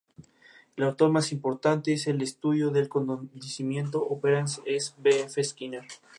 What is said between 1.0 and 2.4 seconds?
más importante en el